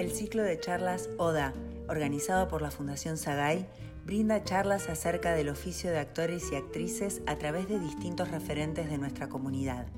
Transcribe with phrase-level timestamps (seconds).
[0.00, 1.52] El ciclo de charlas ODA,
[1.86, 3.68] organizado por la Fundación Sagay,
[4.06, 8.96] brinda charlas acerca del oficio de actores y actrices a través de distintos referentes de
[8.96, 9.88] nuestra comunidad.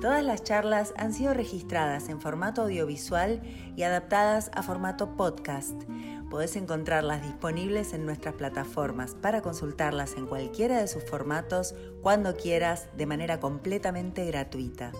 [0.00, 3.42] Todas las charlas han sido registradas en formato audiovisual
[3.74, 5.82] y adaptadas a formato podcast.
[6.30, 12.86] Podés encontrarlas disponibles en nuestras plataformas para consultarlas en cualquiera de sus formatos cuando quieras
[12.96, 14.92] de manera completamente gratuita.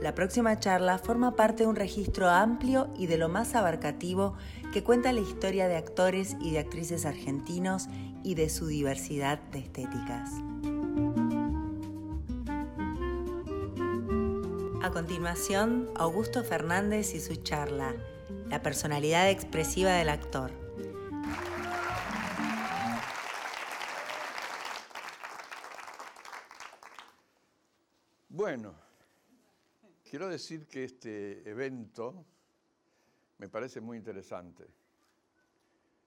[0.00, 4.36] La próxima charla forma parte de un registro amplio y de lo más abarcativo
[4.72, 7.88] que cuenta la historia de actores y de actrices argentinos
[8.22, 10.30] y de su diversidad de estéticas.
[14.82, 17.94] A continuación, Augusto Fernández y su charla,
[18.48, 20.52] La personalidad expresiva del actor.
[28.28, 28.87] Bueno.
[30.08, 32.24] Quiero decir que este evento
[33.36, 34.66] me parece muy interesante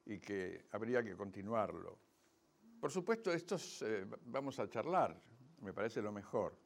[0.07, 1.99] y que habría que continuarlo.
[2.79, 5.21] Por supuesto, estos eh, vamos a charlar,
[5.61, 6.57] me parece lo mejor,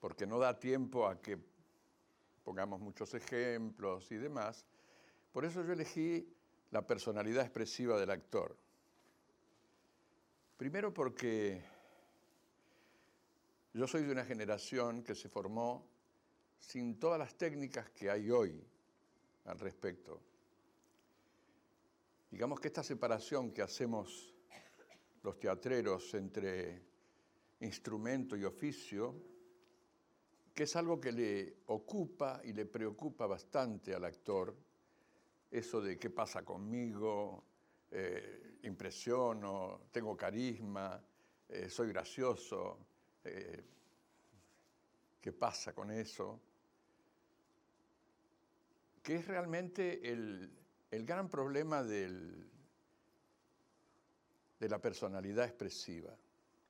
[0.00, 1.36] porque no da tiempo a que
[2.42, 4.64] pongamos muchos ejemplos y demás.
[5.32, 6.26] Por eso yo elegí
[6.70, 8.56] la personalidad expresiva del actor.
[10.56, 11.62] Primero porque
[13.74, 15.84] yo soy de una generación que se formó
[16.60, 18.64] sin todas las técnicas que hay hoy
[19.46, 20.20] al respecto.
[22.30, 24.32] Digamos que esta separación que hacemos
[25.24, 26.82] los teatreros entre
[27.60, 29.16] instrumento y oficio,
[30.54, 34.56] que es algo que le ocupa y le preocupa bastante al actor,
[35.50, 37.44] eso de qué pasa conmigo,
[37.90, 41.04] eh, impresiono, tengo carisma,
[41.48, 42.78] eh, soy gracioso,
[43.24, 43.64] eh,
[45.20, 46.40] qué pasa con eso,
[49.02, 50.50] que es realmente el,
[50.90, 52.48] gran problema del,
[54.60, 56.16] de la personalidad expresiva.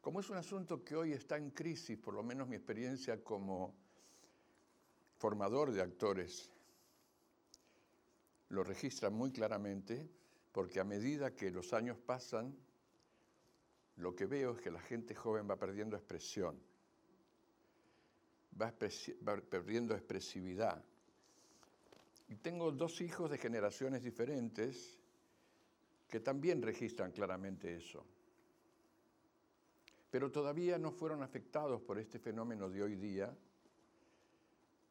[0.00, 3.74] Como es un asunto que hoy está en crisis, por lo menos mi experiencia como
[5.18, 6.50] formador de actores
[8.50, 10.08] lo registra muy claramente,
[10.52, 12.56] porque a medida que los años pasan,
[13.96, 16.58] lo que veo es que la gente joven va perdiendo expresión,
[18.60, 20.84] va, perdiendo expresividad.
[22.28, 24.98] Y tengo dos hijos de generaciones diferentes
[26.08, 28.04] que también registran claramente eso.
[30.10, 33.36] Pero todavía no fueron afectados por este fenómeno de hoy día,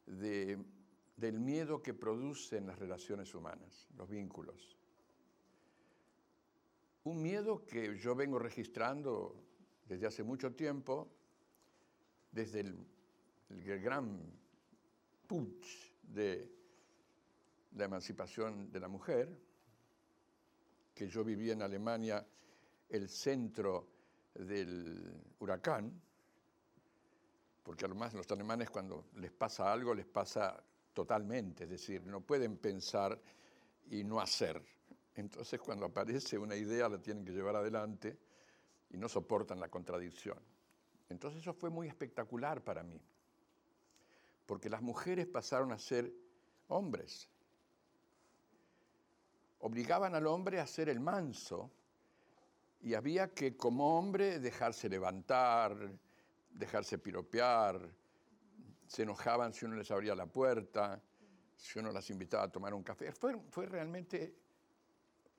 [0.06, 4.76] del miedo que producen las relaciones humanas, los vínculos.
[7.04, 9.36] Un miedo que yo vengo registrando
[9.86, 11.10] desde hace mucho tiempo,
[12.32, 12.76] desde el,
[13.82, 14.20] gran
[15.26, 16.50] putsch de
[17.72, 19.28] la emancipación de la mujer,
[20.94, 22.26] que yo vivía en Alemania,
[22.88, 23.86] el centro
[24.34, 26.00] del huracán,
[27.62, 30.62] porque además los alemanes cuando les pasa algo les pasa
[30.94, 33.20] totalmente, es decir, no pueden pensar
[33.90, 34.62] y no hacer.
[35.14, 38.18] Entonces cuando aparece una idea la tienen que llevar adelante
[38.90, 40.38] y no soportan la contradicción.
[41.08, 43.00] Entonces eso fue muy espectacular para mí,
[44.46, 46.12] porque las mujeres pasaron a ser
[46.68, 47.28] hombres.
[49.60, 51.70] Obligaban al hombre a ser el manso
[52.80, 55.76] y había que como hombre dejarse levantar,
[56.50, 57.80] dejarse piropear,
[58.86, 61.00] se enojaban si uno les abría la puerta,
[61.56, 63.12] si uno las invitaba a tomar un café.
[63.12, 64.43] Fue, fue realmente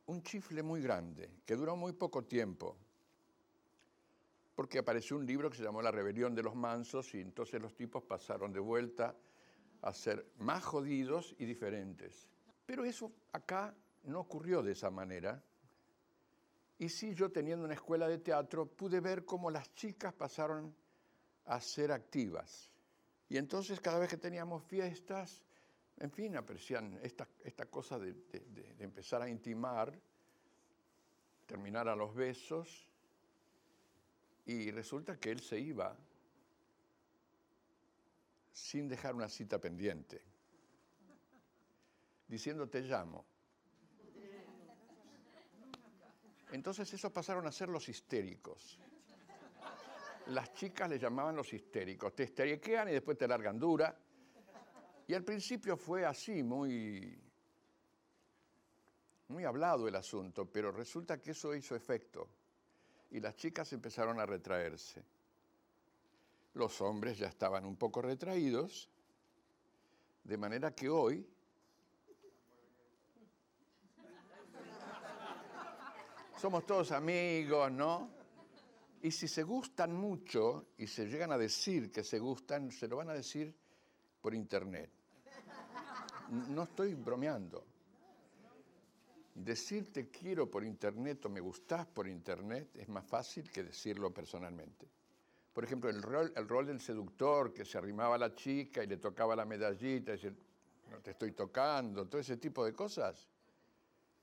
[0.07, 2.77] un chifle muy grande, que duró muy poco tiempo,
[4.55, 7.75] porque apareció un libro que se llamó La rebelión de los mansos y entonces los
[7.75, 9.15] tipos pasaron de vuelta
[9.81, 12.29] a ser más jodidos y diferentes.
[12.65, 15.43] Pero eso acá no ocurrió de esa manera.
[16.77, 20.75] Y sí, yo teniendo una escuela de teatro, pude ver cómo las chicas pasaron
[21.45, 22.71] a ser activas.
[23.29, 25.43] Y entonces cada vez que teníamos fiestas,
[25.97, 28.15] en fin, aprecian esta, esta cosa de,
[28.79, 29.97] empezar a intimar,
[31.45, 32.87] terminar a los besos,
[34.45, 35.97] y resulta que él se iba
[38.51, 40.21] sin dejar una cita pendiente,
[42.27, 43.25] diciendo te llamo.
[46.51, 48.79] Entonces esos pasaron a ser los histéricos.
[50.27, 52.15] Las chicas le llamaban los histéricos.
[52.15, 53.95] Te histeriquean y después te largan dura.
[55.07, 57.17] Y al principio fue así, muy,
[59.27, 62.27] muy hablado el asunto, pero resulta que eso hizo efecto
[63.11, 65.03] y las chicas empezaron a retraerse.
[66.55, 68.89] Los hombres ya estaban un poco retraídos,
[70.23, 71.27] de manera que hoy
[76.41, 78.09] somos todos amigos, ¿no?
[79.01, 82.97] Y si se gustan mucho y se llegan a decir que se gustan, se lo
[82.97, 83.55] van a decir
[84.19, 84.94] por internet.
[86.29, 87.63] No estoy bromeando.
[89.35, 94.13] Decir te quiero por internet o me gustás por internet es más fácil que decirlo
[94.13, 94.87] personalmente.
[95.53, 98.87] Por ejemplo, el rol, el rol del seductor que se arrimaba a la chica y
[98.87, 100.33] le tocaba la medallita y decía,
[100.89, 103.27] no te estoy tocando, todo ese tipo de cosas.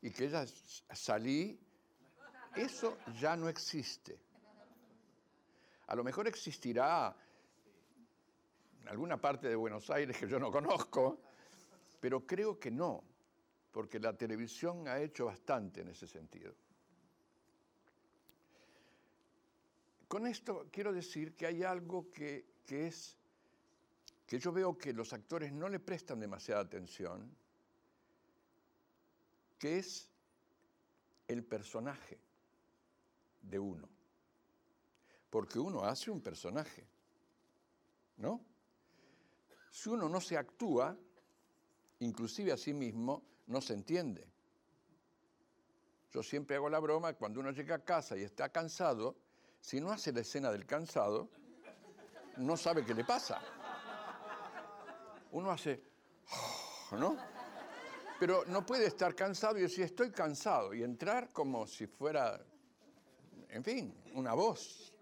[0.00, 0.44] Y que ella
[0.92, 1.58] salí,
[2.56, 4.18] eso ya no existe.
[5.86, 7.14] A lo mejor existirá
[8.80, 11.20] en alguna parte de Buenos Aires que yo no conozco,
[12.02, 13.04] pero creo que no,
[13.70, 16.52] porque la televisión ha hecho bastante en ese sentido.
[20.08, 23.16] Con esto quiero decir que hay algo que, es
[24.26, 27.32] que yo veo que los actores no le prestan demasiada atención,
[29.56, 30.08] que es
[31.28, 32.18] el personaje
[33.42, 33.88] de uno.
[35.30, 36.84] Porque uno hace un personaje,
[38.16, 38.44] ¿no?
[39.70, 40.98] Si uno no se actúa,
[42.02, 44.26] inclusive a sí mismo, no se entiende.
[46.12, 49.16] Yo siempre hago la broma, cuando uno llega a casa y está cansado,
[49.60, 51.30] si no hace la escena del cansado,
[52.36, 53.40] no sabe qué le pasa.
[55.30, 55.82] Uno hace,
[56.92, 57.16] ¿no?
[58.18, 62.44] Pero no puede estar cansado y decir, estoy cansado, y entrar como si fuera,
[63.48, 64.92] en fin, una voz.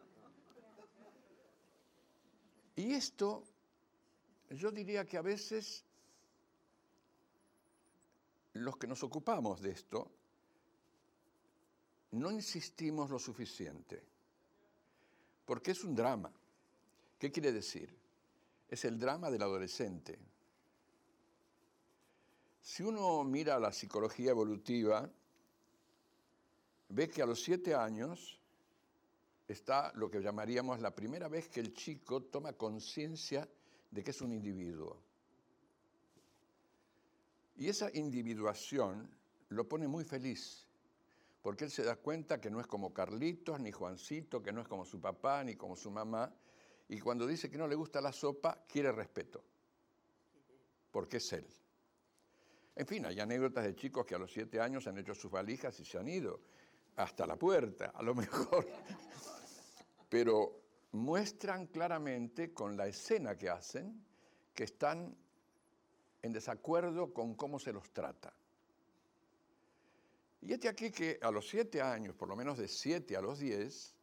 [2.77, 3.43] Y esto,
[4.51, 5.85] yo diría que a veces
[8.55, 10.11] los que nos ocupamos de esto,
[12.13, 14.11] no insistimos lo suficiente
[15.51, 16.33] porque es un drama.
[17.19, 17.93] ¿Qué quiere decir?
[18.69, 20.17] Es el drama del adolescente.
[22.63, 25.11] Si uno mira la psicología evolutiva,
[26.91, 28.39] ve que a los siete años
[29.49, 33.49] está lo que llamaríamos la primera vez que el chico toma conciencia
[33.91, 35.03] de que es un individuo.
[37.61, 39.07] Y esa individuación
[39.51, 40.67] lo pone muy feliz
[41.43, 44.67] porque él se da cuenta que no es como Carlitos, ni Juancito, que no es
[44.67, 46.35] como su papá, ni como su mamá,
[46.89, 49.45] y cuando dice que no le gusta la sopa, quiere respeto,
[50.91, 51.47] porque es él.
[52.77, 55.79] En fin, hay anécdotas de chicos que a los siete años han hecho sus valijas
[55.81, 56.41] y se han ido
[56.97, 58.67] hasta la puerta, a lo mejor.
[60.09, 60.63] Pero
[60.93, 64.03] muestran claramente con la escena que hacen
[64.55, 65.15] que están
[66.23, 68.33] en desacuerdo con cómo se los trata.
[70.43, 73.39] Y este aquí que a los siete años, por lo menos de siete a los
[73.39, 73.95] diez,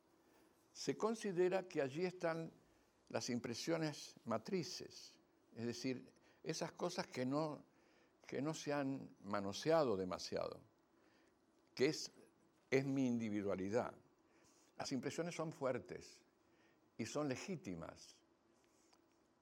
[0.73, 2.51] se considera que allí están
[3.09, 5.13] las impresiones matrices,
[5.55, 6.07] es decir,
[6.43, 7.63] esas cosas que no,
[8.27, 10.59] que no se han manoseado demasiado,
[11.73, 12.11] que es,
[12.69, 13.93] es mi individualidad.
[14.77, 16.19] Las impresiones son fuertes
[16.97, 18.15] y son legítimas,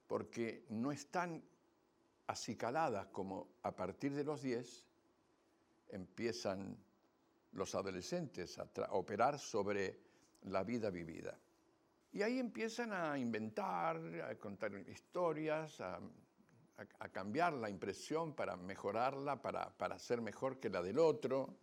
[0.08, 1.44] porque no están
[2.28, 4.86] acicaladas como a partir de los diez
[5.90, 6.78] empiezan
[7.54, 10.00] los adolescentes a, operar sobre
[10.44, 11.38] la vida vivida.
[12.12, 16.00] Y ahí empiezan a inventar, a contar historias, a,
[17.12, 21.56] cambiar la impresión para mejorarla, para, para ser mejor que la del otro.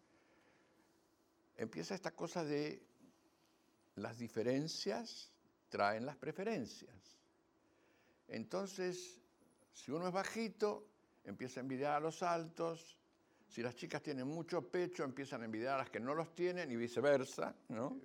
[1.56, 2.82] Empieza esta cosa de
[3.96, 5.32] las diferencias
[5.72, 7.16] traen las preferencias.
[8.28, 9.21] Entonces,
[9.72, 10.86] si uno es bajito,
[11.24, 12.98] empieza a envidiar a los altos,
[13.46, 16.70] si las chicas tienen mucho pecho, empiezan a envidiar a las que no los tienen
[16.70, 18.00] y viceversa, ¿no?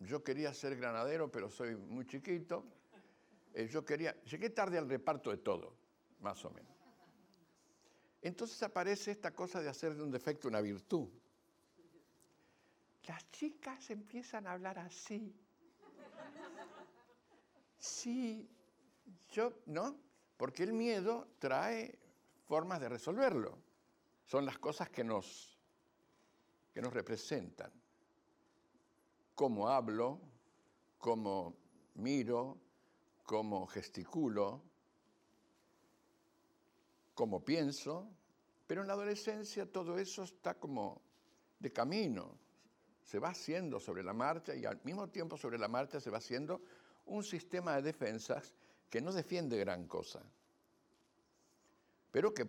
[0.00, 2.64] Yo quería ser granadero, pero soy muy chiquito.
[3.52, 5.76] Eh, yo quería, llegué tarde al reparto de todo,
[6.20, 6.72] más o menos.
[8.22, 11.08] Entonces aparece esta cosa de hacer de un defecto una virtud.
[13.06, 15.34] Las chicas empiezan a hablar así.
[17.78, 18.48] Sí,
[19.30, 20.09] yo, ¿no?
[20.40, 21.98] Porque el miedo trae
[22.48, 23.58] formas de resolverlo.
[24.24, 25.60] Son las cosas que nos,
[26.72, 27.70] que nos representan.
[29.34, 30.18] Cómo hablo,
[30.96, 31.58] cómo
[31.96, 32.56] miro,
[33.22, 34.62] cómo gesticulo,
[37.12, 38.08] cómo pienso,
[38.66, 41.02] pero en la adolescencia todo eso está como
[41.58, 42.38] de camino,
[43.04, 46.16] se va haciendo sobre la marcha y al mismo tiempo sobre la marcha se va
[46.16, 46.62] haciendo
[47.04, 48.54] un sistema de defensas
[48.90, 50.20] que no defiende gran cosa,
[52.10, 52.46] pero que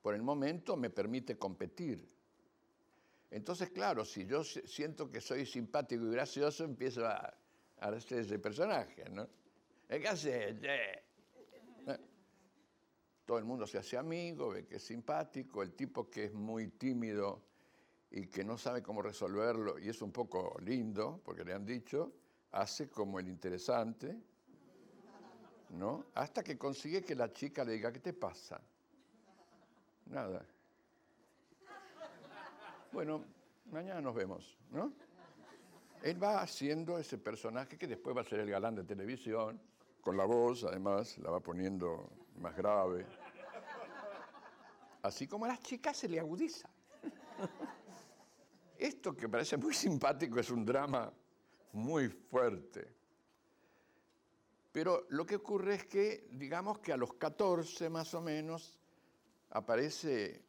[0.00, 2.08] por el momento me permite competir.
[3.28, 7.36] Entonces, claro, si yo siento que soy simpático y gracioso, empiezo a,
[7.78, 9.28] hacer ese personaje, ¿no?
[9.88, 10.56] ¿Qué haces?
[10.62, 11.02] Eh,
[13.24, 16.68] todo el mundo se hace amigo, ve que es simpático, el tipo que es muy
[16.68, 17.42] tímido
[18.08, 22.12] y que no sabe cómo resolverlo, y es un poco lindo, porque le han dicho,
[22.52, 24.16] hace como el interesante,
[25.70, 26.06] ¿no?
[26.14, 28.60] Hasta que consigue que la chica le diga, ¿qué te pasa?
[30.06, 30.44] Nada.
[32.92, 33.24] Bueno,
[33.70, 34.92] mañana nos vemos, ¿no?
[36.02, 39.60] Él va haciendo ese personaje que después va a ser el galán de televisión,
[40.00, 42.08] con la voz, además, la va poniendo
[42.38, 43.04] más grave.
[45.02, 46.68] Así como a las chicas se le agudiza.
[48.78, 51.12] Esto que parece muy simpático es un drama
[51.72, 52.95] muy fuerte.
[54.76, 58.78] Pero lo que ocurre es que, digamos que a los 14 más o menos,
[59.48, 60.44] aparece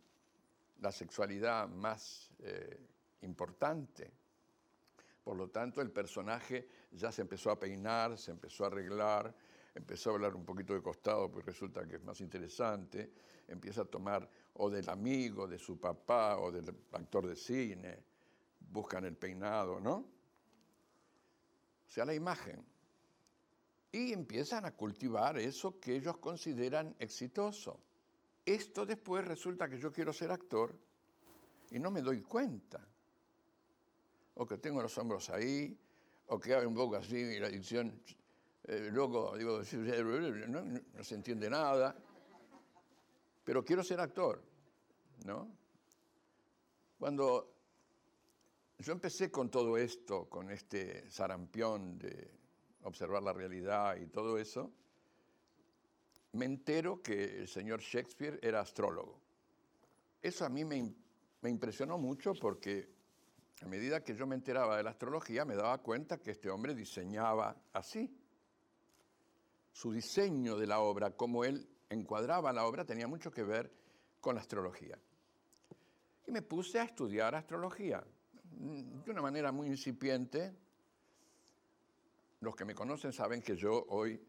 [0.82, 2.78] la sexualidad más eh,
[3.22, 4.12] importante.
[5.24, 9.34] Por lo tanto, el personaje ya se empezó a peinar, se empezó a arreglar,
[9.74, 13.14] empezó a hablar un poquito de costado, pues resulta que es más interesante,
[13.48, 18.04] empieza a tomar o del amigo, de su papá o del actor de cine,
[18.60, 19.96] buscan el peinado, ¿no?
[19.96, 22.77] O sea, la imagen.
[23.98, 27.80] Y empiezan a cultivar eso que ellos consideran exitoso.
[28.46, 30.78] Esto después resulta que yo quiero ser actor
[31.72, 32.88] y no me doy cuenta.
[34.36, 35.76] O que tengo los hombros ahí,
[36.28, 38.00] o que hago un poco así y la dicción,
[38.66, 39.62] eh, luego digo,
[40.48, 41.96] no, no se entiende nada,
[43.44, 44.44] pero quiero ser actor,
[45.26, 45.52] ¿no?
[47.00, 47.52] Cuando
[48.78, 52.37] yo empecé con todo esto, con este sarampión de
[52.88, 54.72] observar la realidad y todo eso,
[56.34, 59.20] me entero que el señor Shakespeare era astrólogo.
[60.22, 60.94] Eso a mí me,
[61.42, 62.90] me impresionó mucho porque
[63.62, 66.76] a medida que yo me enteraba de la astrología me daba cuenta que este hombre
[66.76, 68.16] diseñaba así.
[69.72, 73.72] Su diseño de la obra, cómo él encuadraba la obra, tenía mucho que ver
[74.20, 74.98] con la astrología.
[76.26, 78.04] Y me puse a estudiar astrología
[78.60, 80.54] de una manera muy incipiente.
[82.40, 84.22] Los que me conocen saben que yo hoy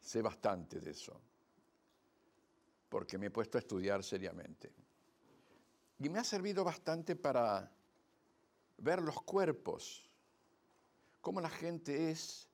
[0.00, 1.20] sé bastante de eso,
[2.88, 4.72] porque me he puesto a estudiar seriamente.
[5.98, 7.72] Y me ha servido bastante para
[8.78, 10.08] ver los cuerpos,
[11.20, 12.48] cómo la gente es,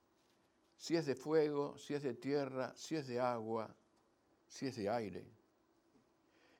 [0.77, 3.75] si es de fuego, si es de tierra, si es de agua,
[4.47, 5.25] si es de aire.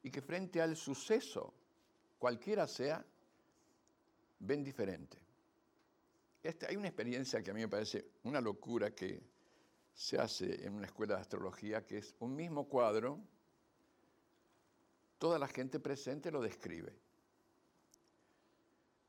[0.04, 1.54] Y que frente al suceso,
[2.20, 3.04] cualquiera sea,
[4.40, 5.23] ven diferente.
[6.44, 9.24] Este, hay una experiencia que a mí me parece una locura que
[9.94, 13.20] se hace en una escuela de astrología, que es un mismo cuadro,
[15.18, 16.94] toda la gente presente lo describe.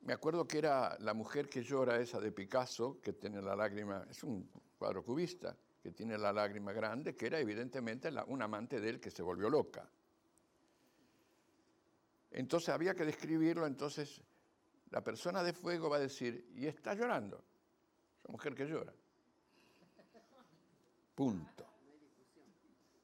[0.03, 4.07] Me acuerdo que era la mujer que llora, esa de Picasso, que tiene la lágrima,
[4.09, 4.49] es un
[4.79, 9.11] cuadro cubista, que tiene la lágrima grande, que era evidentemente un amante de él que
[9.11, 9.91] se volvió loca.
[12.31, 14.23] Entonces había que describirlo, entonces
[14.91, 17.43] la persona de fuego va a decir, y está llorando.
[18.19, 18.93] Esa mujer que llora.
[21.15, 21.67] Punto.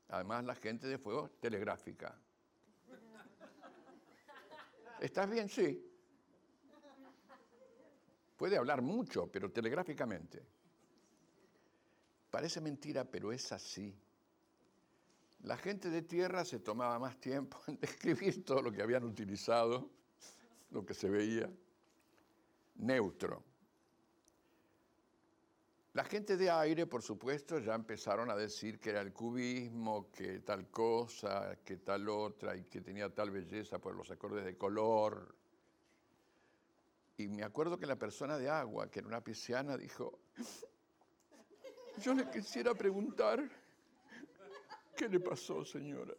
[0.09, 2.17] Además, la gente de fuego telegráfica.
[5.01, 5.49] ¿Estás bien?
[5.49, 5.87] Sí.
[8.37, 10.45] Puede hablar mucho, pero telegráficamente.
[12.31, 13.95] Parece mentira, pero es así.
[15.43, 19.91] La gente de tierra se tomaba más tiempo en describir todo lo que habían utilizado,
[20.71, 21.51] lo que se veía
[22.81, 23.45] neutro.
[25.93, 30.39] La gente de aire, por supuesto, ya empezaron a decir que era el cubismo, que
[30.41, 35.35] tal cosa, que tal otra, y que tenía tal belleza por los acordes de color.
[37.17, 40.21] Y me acuerdo que la persona de agua, que era una pisciana, dijo,
[42.01, 43.43] yo le quisiera preguntar,
[44.97, 46.15] ¿qué le pasó, señora?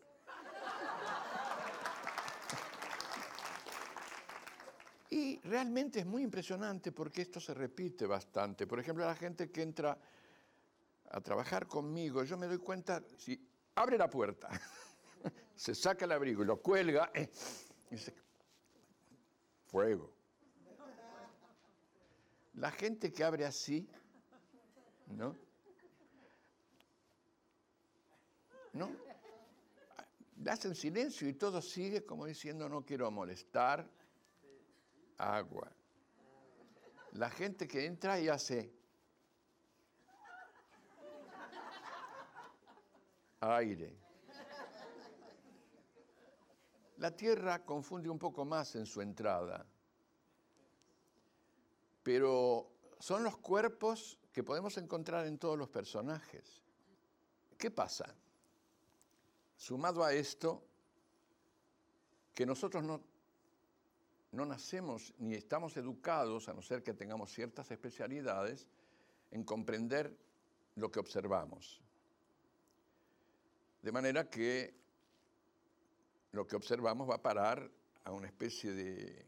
[5.11, 8.65] Y realmente es muy impresionante porque esto se repite bastante.
[8.65, 9.97] Por ejemplo, la gente que entra
[11.09, 13.37] a trabajar conmigo, yo me doy cuenta, si
[13.75, 14.49] abre la puerta,
[15.55, 17.29] se saca el abrigo y lo cuelga, eh,
[17.89, 18.13] y dice,
[19.65, 20.15] fuego.
[22.53, 23.89] La gente que abre así,
[25.07, 25.35] ¿no?
[28.71, 28.89] ¿No?
[30.47, 33.89] Hacen silencio y todo sigue como diciendo no quiero molestar,
[35.17, 35.71] agua.
[37.13, 38.73] La gente que entra y hace
[43.41, 43.97] aire.
[46.97, 49.65] La tierra confunde un poco más en su entrada,
[52.03, 56.61] pero son los cuerpos que podemos encontrar en todos los personajes.
[57.57, 58.15] ¿Qué pasa?
[59.57, 60.63] Sumado a esto,
[62.35, 63.01] que nosotros no,
[64.31, 68.67] no nacemos ni estamos educados, a no ser que tengamos ciertas especialidades,
[69.31, 70.15] en comprender
[70.75, 71.81] lo que observamos.
[73.81, 74.73] De manera que
[76.31, 77.69] lo que observamos va a parar
[78.03, 79.25] a una especie de,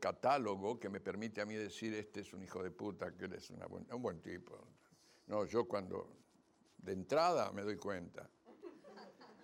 [0.00, 3.34] catálogo que me permite a mí decir, este es un hijo de puta, que él
[3.34, 4.58] es un buen tipo.
[5.26, 6.08] No, yo cuando
[6.78, 8.26] de entrada me doy cuenta.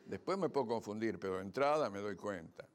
[0.09, 2.67] Después me puedo confundir, pero de entrada me doy cuenta.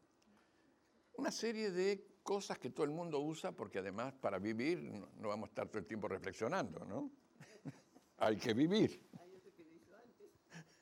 [1.15, 5.47] Una serie de cosas que todo el mundo usa porque además para vivir no, vamos
[5.47, 7.11] a estar todo el tiempo reflexionando, ¿no?
[8.17, 9.03] Hay que vivir.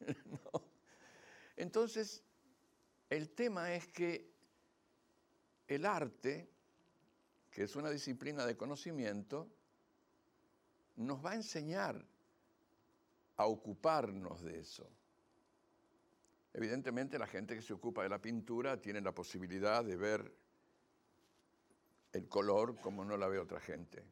[1.56, 2.22] Entonces,
[3.10, 4.30] el tema es que
[5.68, 6.50] el arte,
[7.50, 9.50] que es una disciplina de conocimiento,
[10.98, 12.06] nos va a enseñar
[13.38, 14.90] a ocuparnos de eso.
[16.54, 20.32] Evidentemente la gente que se ocupa de la pintura tiene la posibilidad de ver
[22.12, 24.04] el color como no la ve otra gente.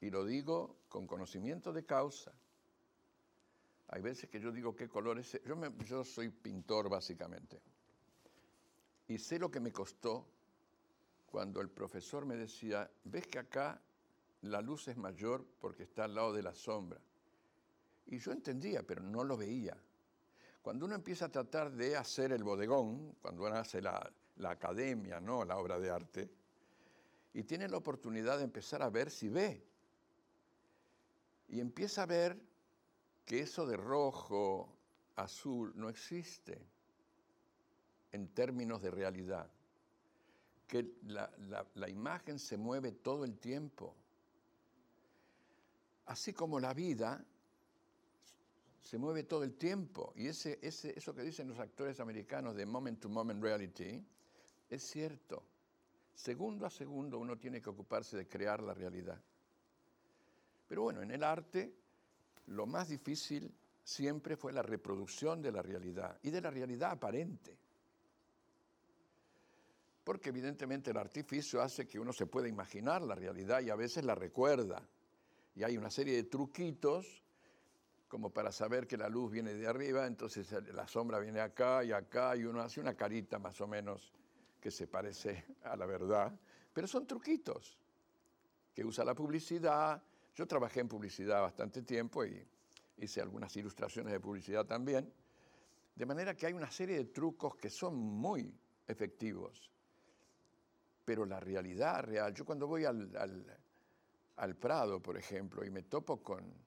[0.00, 2.32] Y lo digo con conocimiento de causa.
[3.88, 5.40] Hay veces que yo digo qué color es.
[5.44, 7.60] Yo, yo soy pintor básicamente.
[9.08, 10.26] Y sé lo que me costó
[11.26, 13.80] cuando el profesor me decía, ves que acá
[14.42, 17.00] la luz es mayor porque está al lado de la sombra.
[18.06, 19.76] Y yo entendía, pero no lo veía.
[20.64, 24.10] Cuando uno empieza a tratar de hacer el bodegón, cuando uno hace la,
[24.44, 25.44] academia, ¿no?
[25.44, 26.30] la obra de arte,
[27.34, 29.62] y tiene la oportunidad de empezar a ver si ve.
[31.48, 32.40] Y empieza a ver
[33.26, 34.74] que eso de rojo,
[35.16, 36.66] azul, no existe
[38.12, 39.50] en términos de realidad.
[40.66, 43.94] Que la, imagen se mueve todo el tiempo.
[46.06, 47.22] Así como la vida
[48.84, 50.12] se mueve todo el tiempo.
[50.14, 54.04] Y ese, ese, eso que dicen los actores americanos de moment to moment reality
[54.68, 55.42] es cierto.
[56.14, 59.20] Segundo a segundo uno tiene que ocuparse de crear la realidad.
[60.68, 61.74] Pero bueno, en el arte
[62.48, 63.50] lo más difícil
[63.82, 67.56] siempre fue la reproducción de la realidad y de la realidad aparente.
[70.04, 74.04] Porque evidentemente el artificio hace que uno se pueda imaginar la realidad y a veces
[74.04, 74.86] la recuerda.
[75.54, 77.23] Y hay una serie de truquitos
[78.08, 81.92] como para saber que la luz viene de arriba, entonces la sombra viene acá y
[81.92, 84.12] acá y uno hace una carita más o menos
[84.60, 86.32] que se parece a la verdad,
[86.72, 87.78] pero son truquitos
[88.72, 90.02] que usa la publicidad.
[90.34, 92.46] Yo trabajé en publicidad bastante tiempo y
[92.96, 95.12] hice algunas ilustraciones de publicidad también,
[95.94, 98.52] de manera que hay una serie de trucos que son muy
[98.86, 99.70] efectivos.
[101.04, 103.10] Pero la realidad real, yo cuando voy al,
[104.36, 106.63] al Prado, por ejemplo, y me topo con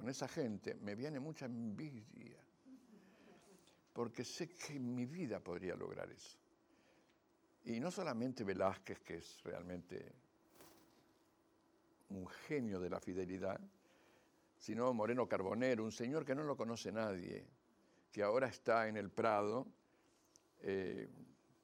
[0.00, 2.38] con esa gente, me viene mucha envidia,
[3.92, 6.38] porque sé que en mi vida podría lograr eso.
[7.64, 10.10] Y no solamente Velázquez, que es realmente
[12.08, 13.60] un genio de la fidelidad,
[14.56, 17.46] sino Moreno Carbonero, un señor que no lo conoce nadie,
[18.10, 19.66] que ahora está en el Prado,
[20.62, 21.10] eh,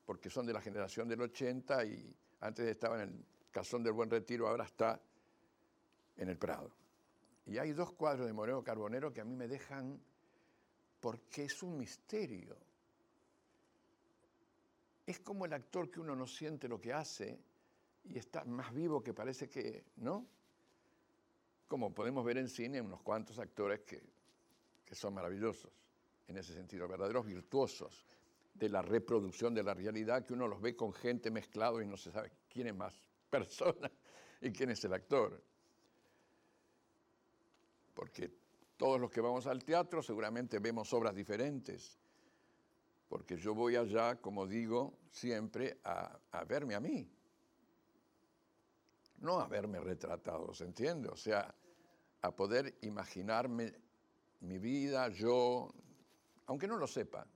[0.05, 4.11] porque son de la generación del 80 y antes estaba en el Casón del Buen
[4.11, 5.01] Retiro, ahora está
[6.19, 6.86] en el Prado.
[7.47, 10.01] Y hay dos cuadros de Moreno Carbonero que a mí me dejan
[11.01, 12.57] porque es un misterio.
[15.07, 17.39] Es como el actor que uno no siente lo que hace
[18.05, 20.27] y está más vivo que parece que, ¿no?
[21.69, 24.03] Como podemos ver en cine unos cuantos actores que,
[24.85, 25.71] que son maravillosos,
[26.27, 28.05] en ese sentido, verdaderos virtuosos
[28.55, 31.97] de la reproducción de la realidad, que uno los ve con gente mezclado y no
[31.97, 32.95] se sabe quién es más
[33.31, 33.91] persona
[34.41, 35.41] y quién es el actor
[37.97, 38.31] porque
[38.77, 41.99] todos los que vamos al teatro seguramente vemos obras diferentes,
[43.09, 47.11] porque yo voy allá, como digo siempre, a, verme a mí,
[49.21, 51.09] no a verme retratado, ¿se entiende?
[51.09, 51.53] O sea,
[52.21, 53.73] a poder imaginarme
[54.41, 55.73] mi vida, yo,
[56.45, 57.27] aunque no lo sepa.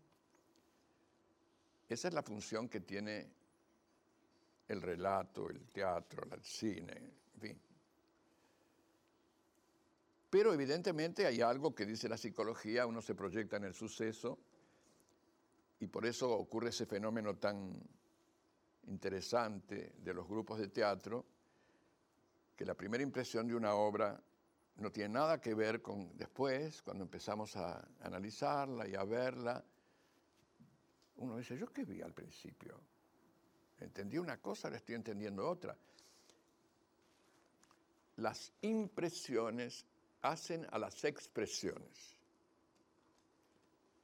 [1.89, 3.33] Esa es la función que tiene
[4.69, 6.93] el relato, el teatro, el cine,
[7.35, 7.70] en fin.
[10.31, 14.39] Pero evidentemente hay algo que dice la psicología, uno se proyecta en el suceso
[15.81, 17.77] y por eso ocurre ese fenómeno tan
[18.87, 21.27] interesante de los grupos de teatro,
[22.55, 24.23] que la primera impresión de una obra
[24.77, 29.65] no tiene nada que ver con después, cuando empezamos a analizarla y a verla.
[31.17, 32.81] Uno dice, ¿yo qué vi al principio?
[33.81, 35.77] Entendí una cosa, ahora estoy entendiendo otra.
[38.17, 39.87] Las impresiones
[40.23, 42.17] hacen a las expresiones.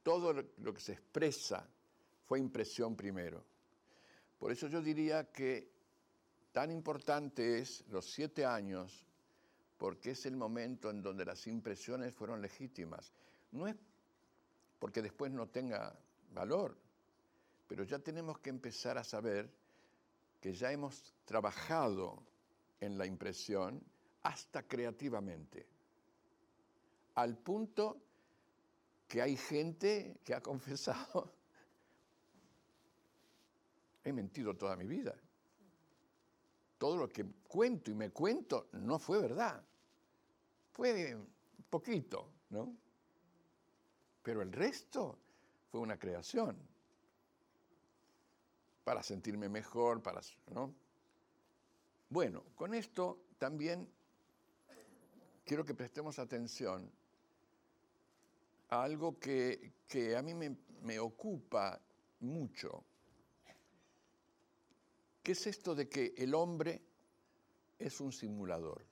[0.03, 1.67] Todo lo que se expresa
[2.25, 3.43] fue impresión primero.
[4.39, 5.69] Por eso yo diría que
[6.51, 9.05] tan importante es los siete años,
[9.77, 13.11] porque es el momento en donde las impresiones fueron legítimas.
[13.51, 13.75] No es
[14.79, 15.97] porque después no tenga
[16.31, 16.77] valor,
[17.67, 19.49] pero ya tenemos que empezar a saber
[20.39, 22.23] que ya hemos trabajado
[22.79, 23.81] en la impresión
[24.23, 25.65] hasta creativamente,
[27.17, 27.97] al punto
[29.07, 31.33] que hay gente que ha confesado,
[34.03, 35.15] he mentido toda mi vida.
[36.77, 39.63] Todo lo que cuento y me cuento no fue verdad.
[40.71, 41.17] Fue
[41.71, 42.77] poquito, ¿no?
[44.21, 45.17] Pero el resto
[45.71, 46.55] fue una creación.
[48.83, 50.21] Para sentirme mejor, para,
[50.53, 50.71] ¿no?
[52.09, 53.89] Bueno, con esto también
[55.43, 56.91] quiero que prestemos atención
[58.69, 59.73] algo que,
[60.17, 61.79] a mí me, me ocupa
[62.19, 62.83] mucho,
[65.23, 66.81] que es esto de que el hombre
[67.79, 68.85] es un simulador.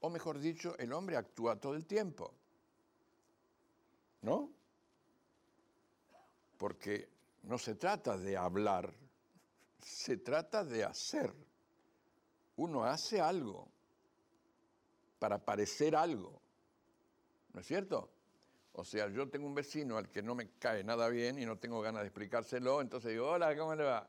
[0.00, 2.34] O mejor dicho, el hombre actúa todo el tiempo.
[4.22, 4.50] ¿No?
[6.58, 7.08] Porque
[7.42, 8.92] no se trata de hablar,
[9.80, 11.32] se trata de hacer.
[12.56, 13.68] Uno hace algo
[15.18, 16.41] para parecer algo.
[17.52, 18.10] ¿No es cierto?
[18.74, 21.58] O sea, yo tengo un vecino al que no me cae nada bien y no
[21.58, 24.08] tengo ganas de explicárselo, entonces digo, hola, ¿cómo le va?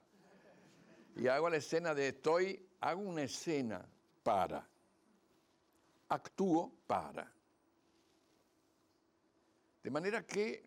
[1.16, 3.86] Y hago la escena de estoy, hago una escena
[4.24, 4.66] para,
[6.08, 7.30] actúo para.
[9.84, 10.64] De manera que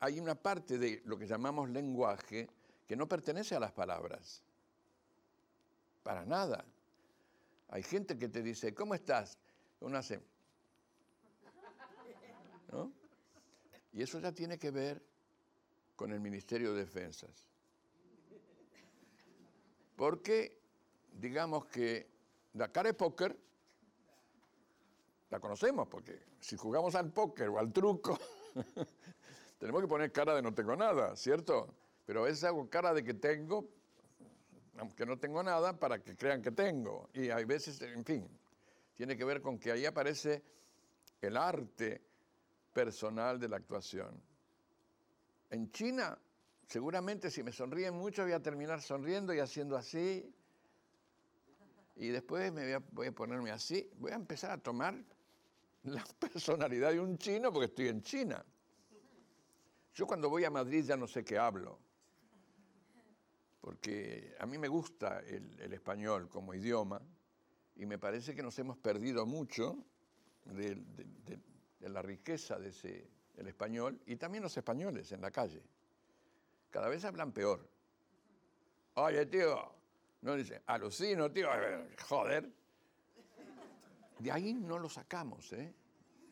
[0.00, 2.48] hay una parte de lo que llamamos lenguaje
[2.86, 4.42] que no pertenece a las palabras.
[6.02, 6.64] Para nada.
[7.68, 9.38] Hay gente que te dice, ¿cómo estás?
[9.80, 10.20] Uno hace,
[13.92, 15.02] y eso ya tiene que ver
[15.96, 17.48] con el Ministerio de Defensas.
[19.96, 20.58] Porque,
[21.12, 22.08] digamos que
[22.54, 23.36] la cara de póker
[25.28, 28.18] la conocemos, porque si jugamos al póker o al truco,
[29.58, 31.74] tenemos que poner cara de no tengo nada, ¿cierto?
[32.06, 33.68] Pero a veces hago cara de que tengo,
[34.78, 37.10] aunque no tengo nada, para que crean que tengo.
[37.12, 38.26] Y hay veces, en fin,
[38.96, 40.42] tiene que ver con que ahí aparece
[41.20, 42.09] el arte
[42.72, 44.20] personal de la actuación.
[45.50, 46.16] En China,
[46.66, 50.32] seguramente si me sonríen mucho voy a terminar sonriendo y haciendo así.
[51.96, 53.90] Y después me voy a, ponerme así.
[53.98, 54.94] Voy a empezar a tomar
[55.84, 58.44] la personalidad de un chino porque estoy en China.
[59.94, 61.78] Yo cuando voy a Madrid ya no sé qué hablo,
[63.60, 67.02] porque a mí me gusta el, español como idioma
[67.74, 69.84] y me parece que nos hemos perdido mucho
[70.44, 71.38] de, de
[71.80, 75.62] la riqueza de ese, el español y también los españoles en la calle.
[76.70, 77.66] Cada vez hablan peor.
[78.94, 79.72] Oye, tío,
[80.22, 81.48] no dice, alucino, tío,
[82.08, 82.50] joder.
[84.18, 85.74] De ahí no lo sacamos, ¿eh?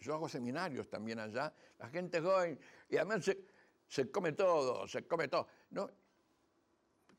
[0.00, 2.58] Yo hago seminarios también allá, la gente joven,
[2.88, 3.38] y además se,
[3.88, 5.48] se come todo, se come todo.
[5.70, 5.90] No,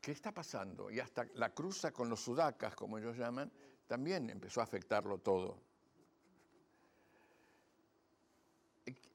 [0.00, 0.90] ¿Qué está pasando?
[0.90, 3.52] Y hasta la cruza con los sudacas, como ellos llaman,
[3.86, 5.60] también empezó a afectarlo todo.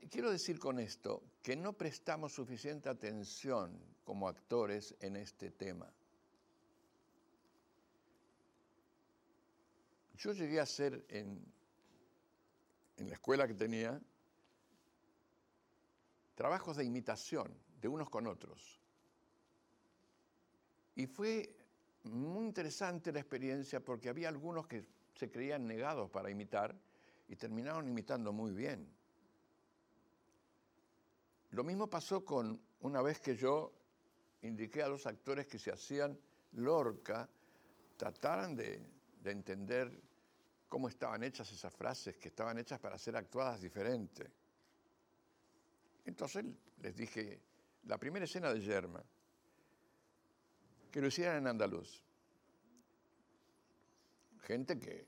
[0.10, 5.92] Quiero decir con esto que no prestamos suficiente atención como actores en este tema.
[10.18, 11.44] Yo llegué a hacer en,
[12.98, 14.02] en la escuela que tenía
[16.36, 18.80] trabajos de imitación de unos con otros.
[20.96, 21.56] Y fue
[22.04, 26.76] muy interesante la experiencia porque había algunos que se creían negados para imitar
[27.28, 28.88] y terminaron imitando muy bien.
[31.56, 33.72] Lo mismo pasó con una vez que yo
[34.42, 36.20] indiqué a los actores que se hacían
[36.52, 37.30] Lorca,
[37.96, 38.86] trataran de,
[39.24, 39.90] entender
[40.68, 44.30] cómo estaban hechas esas frases, que estaban hechas para ser actuadas diferente.
[46.04, 46.44] Entonces
[46.82, 47.40] les dije,
[47.86, 49.02] la primera escena de Yerma,
[50.92, 52.04] que lo hicieran en andaluz.
[54.42, 55.08] Gente que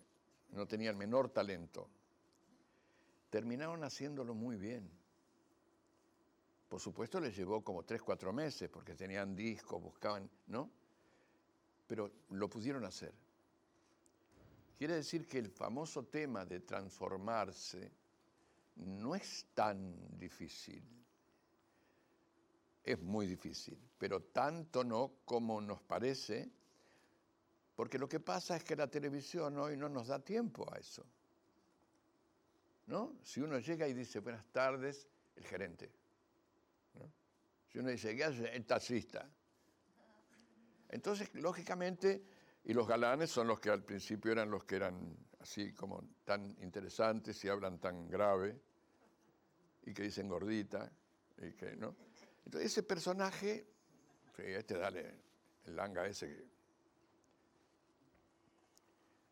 [0.52, 1.90] no tenía el menor talento.
[3.30, 4.97] Terminaron haciéndolo muy bien.
[6.68, 10.70] Por supuesto les llevó como tres, cuatro meses porque tenían discos, buscaban, ¿no?
[11.88, 13.14] Pero lo pudieron hacer.
[14.78, 17.92] Quiere decir que el famoso tema de transformarse
[18.76, 20.84] no es tan difícil.
[22.84, 26.50] Es muy difícil, pero tanto no como nos parece,
[27.76, 31.04] porque lo que pasa es que la televisión hoy no nos da tiempo a eso.
[32.88, 33.18] ¿No?
[33.24, 35.92] Si uno llega y dice, buenas tardes, el gerente.
[37.68, 39.30] Si uno dice, ¿qué hace taxista?
[40.90, 42.24] Entonces, lógicamente,
[42.64, 46.58] y los galanes son los que al principio eran los que eran así como tan
[46.62, 48.60] interesantes y hablan tan grave
[49.84, 50.92] y que dicen gordita
[51.38, 51.96] y que no.
[52.46, 53.68] Entonces ese personaje,
[54.38, 55.14] este dale
[55.66, 56.46] el langa ese.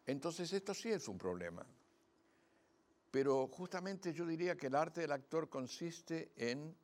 [0.05, 1.65] Entonces esto sí es un problema.
[3.11, 6.75] Pero justamente yo diría que el arte del actor consiste en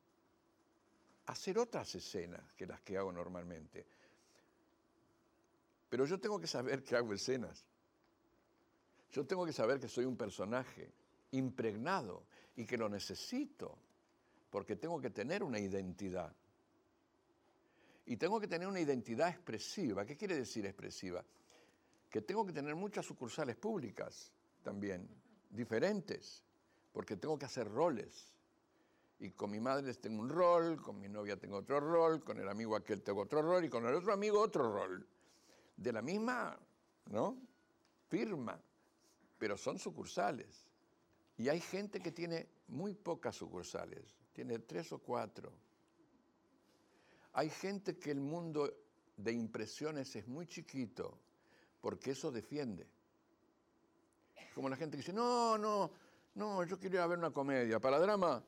[1.27, 3.85] hacer otras escenas que las que hago normalmente.
[5.89, 7.65] Pero yo tengo que saber que hago escenas.
[9.11, 10.89] Yo tengo que saber que soy un personaje
[11.31, 12.23] impregnado
[12.55, 13.77] y que lo necesito,
[14.49, 16.33] porque tengo que tener una identidad.
[18.05, 20.05] Y tengo que tener una identidad expresiva.
[20.05, 21.23] ¿Qué quiere decir expresiva?
[22.09, 24.31] Que tengo que tener muchas sucursales públicas
[24.63, 25.07] también,
[25.49, 26.43] diferentes,
[26.91, 28.33] porque tengo que hacer roles.
[29.21, 32.49] Y con mi madre tengo un rol, con mi novia tengo otro rol, con el
[32.49, 35.07] amigo aquel tengo otro rol y con el otro amigo otro rol.
[35.77, 36.57] De la misma,
[37.11, 37.37] ¿no?
[38.09, 38.59] Firma,
[39.37, 40.65] pero son sucursales.
[41.37, 44.03] Y hay gente que tiene muy pocas sucursales,
[44.33, 45.53] tiene tres o cuatro.
[47.33, 48.73] Hay gente que el mundo
[49.17, 51.15] de impresiones es muy chiquito,
[51.79, 52.87] porque eso defiende.
[54.55, 55.91] Como la gente que dice, no, no,
[56.33, 57.79] no, yo quiero ir a ver una comedia.
[57.79, 58.43] Para drama,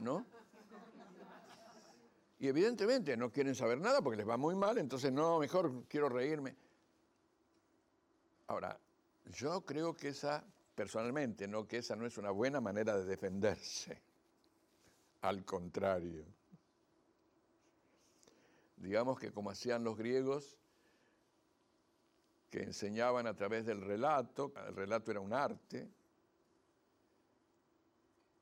[0.00, 0.24] ¿no?
[2.40, 6.08] Y evidentemente no quieren saber nada porque les va muy mal, entonces no, mejor quiero
[6.08, 6.54] reírme.
[8.46, 8.78] Ahora,
[9.32, 14.00] yo creo que esa, personalmente, no que esa no es una buena manera de defenderse.
[15.22, 16.24] Al contrario.
[18.76, 20.56] Digamos que como hacían los griegos,
[22.50, 25.90] que enseñaban a través del relato, el relato era un arte,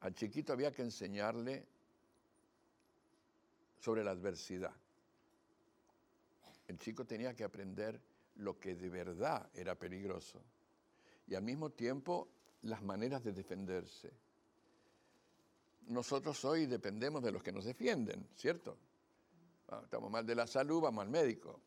[0.07, 1.67] al chiquito había que enseñarle
[3.81, 4.73] sobre la adversidad.
[6.69, 8.01] El chico tenía que aprender
[8.37, 10.41] lo que de verdad era peligroso
[11.27, 12.29] y al mismo tiempo
[12.63, 14.13] las maneras de defenderse.
[15.89, 18.77] Nosotros hoy dependemos de los que nos defienden, ¿cierto?
[19.71, 21.61] Ah, estamos mal de la salud, vamos al médico.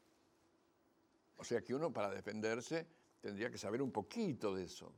[1.35, 2.87] O sea que uno para defenderse
[3.19, 4.93] tendría que saber un poquito de eso,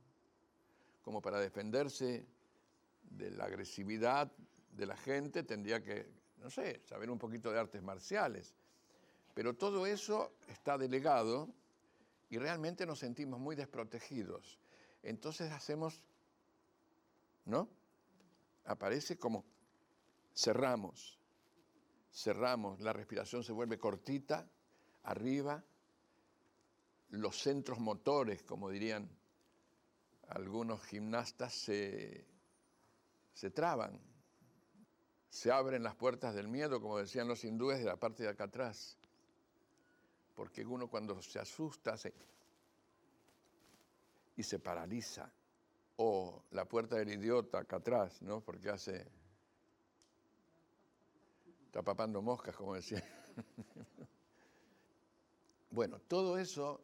[1.02, 2.24] como para defenderse
[3.12, 4.32] de la agresividad
[4.72, 8.54] de la gente tendría que, no sé, saber un poquito de artes marciales.
[9.34, 11.50] Pero todo eso está delegado
[12.30, 14.60] y realmente nos sentimos muy desprotegidos.
[15.04, 16.02] Entonces hacemos,
[17.46, 17.70] ¿no?
[18.66, 19.46] Aparece como
[20.34, 21.20] cerramos,
[22.14, 24.48] cerramos, la respiración se vuelve cortita,
[25.04, 25.64] arriba,
[27.10, 29.10] los centros motores, como dirían
[30.30, 32.26] algunos gimnastas, se,
[33.34, 34.00] se traban,
[35.30, 38.46] se abren las puertas del miedo, como decían los hindúes, de la parte de acá
[38.46, 38.98] atrás
[40.36, 41.96] porque uno cuando se asusta
[44.36, 45.32] y se paraliza,
[45.98, 48.42] o la puerta del idiota acá atrás, ¿no?
[48.42, 49.08] Porque hace,
[51.66, 53.04] está papando moscas, como decía.
[55.70, 56.82] bueno, todo eso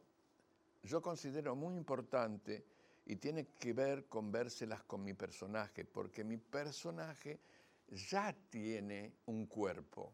[0.84, 2.64] yo considero muy importante
[3.08, 7.40] y tiene que ver con vérselas con mi personaje, porque mi personaje
[7.88, 10.12] ya tiene un cuerpo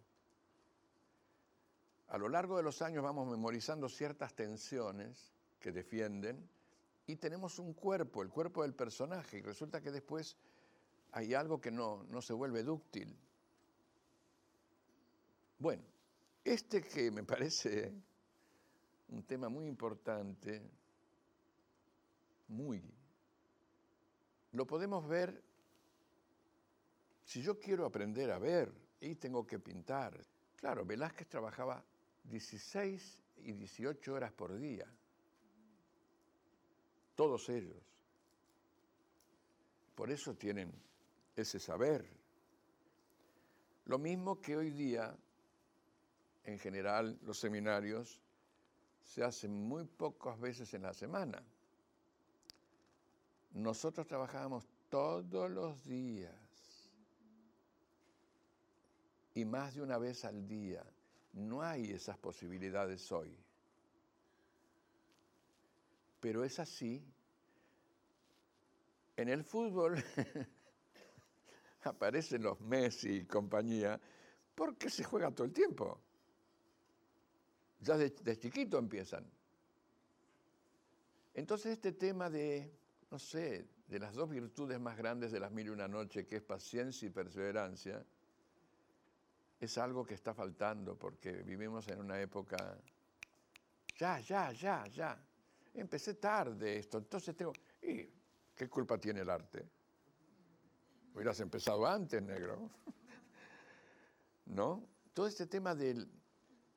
[2.09, 6.49] a lo largo de los años vamos memorizando ciertas tensiones que defienden
[7.07, 10.37] y tenemos un cuerpo, el cuerpo del personaje, y resulta que después
[11.11, 13.15] hay algo que no, no se vuelve dúctil.
[15.59, 15.83] Bueno,
[16.45, 17.93] este que me parece
[19.09, 20.63] un tema muy importante,
[22.49, 22.83] muy,
[24.53, 25.43] lo podemos ver
[27.25, 30.17] si yo quiero aprender a ver y tengo que pintar.
[30.57, 31.85] Claro, Velázquez trabajaba
[32.25, 34.87] 16 y 18 horas por día.
[37.15, 37.83] Todos ellos.
[39.95, 40.73] Por eso tienen
[41.35, 42.05] ese saber.
[43.87, 45.17] Lo mismo que hoy día,
[46.45, 48.21] en general, los seminarios
[49.03, 51.43] se hacen muy pocas veces en la semana.
[53.55, 56.35] Nosotros trabajábamos todos los días
[59.33, 60.85] y más de una vez al día.
[61.33, 63.37] No hay esas posibilidades hoy.
[66.21, 67.05] Pero es así.
[69.17, 70.03] En el fútbol
[71.83, 74.01] aparecen los Messi y compañía
[74.55, 76.01] porque se juega todo el tiempo.
[77.79, 79.25] Ya de, de chiquito empiezan.
[81.35, 82.73] Entonces este tema de,
[83.15, 86.35] no sé, de las dos virtudes más grandes de las mil y una noche, que
[86.35, 88.05] es paciencia y perseverancia,
[89.61, 92.77] es algo que está faltando porque vivimos en una época
[93.97, 95.25] ya, ya, ya, ya.
[95.75, 97.53] Empecé tarde esto, entonces tengo...
[97.83, 98.11] ¿Y
[98.53, 99.65] qué culpa tiene el arte?
[101.15, 102.69] Hubieras empezado antes, negro.
[104.47, 104.89] ¿No?
[105.13, 106.11] Todo este tema del,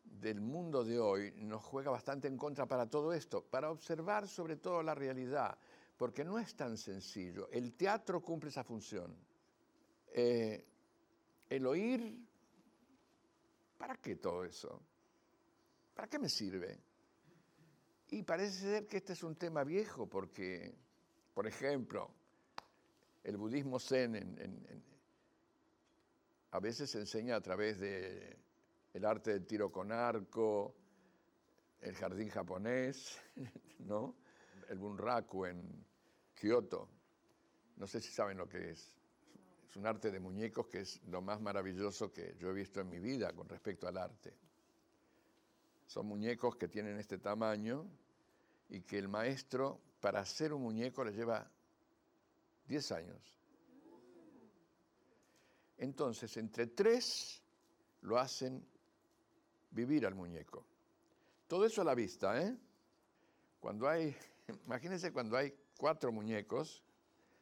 [0.03, 4.57] del mundo de hoy nos juega bastante en contra para todo esto, para observar sobre
[4.57, 5.57] todo la realidad,
[5.97, 7.49] porque no es tan sencillo.
[7.51, 9.15] El teatro cumple esa función.
[10.13, 10.63] Eh,
[11.49, 12.17] el oír,
[13.77, 14.81] ¿para qué todo eso?
[15.95, 16.79] ¿Para qué me sirve?
[18.09, 20.75] Y parece ser que este es un tema viejo, porque,
[21.33, 22.09] por ejemplo,
[23.23, 24.75] el budismo zen
[26.51, 28.37] a veces se enseña a través de
[28.93, 30.75] el arte del tiro con arco,
[31.81, 33.19] el jardín japonés,
[33.79, 34.15] ¿no?
[34.69, 35.85] el bunraku en
[36.37, 36.87] Kioto.
[37.77, 38.93] No sé si saben lo que es.
[39.69, 42.89] Es un arte de muñecos que es lo más maravilloso que yo he visto en
[42.89, 44.33] mi vida con respecto al arte.
[45.87, 47.85] Son muñecos que tienen este tamaño
[48.69, 51.49] y que el maestro, para hacer un muñeco, le lleva
[52.67, 53.37] 10 años.
[55.77, 57.41] Entonces, entre tres
[58.01, 58.65] lo hacen
[59.71, 60.65] vivir al muñeco.
[61.47, 62.57] Todo eso a la vista, ¿eh?
[63.59, 64.15] Cuando hay,
[64.65, 66.83] imagínense cuando hay cuatro muñecos,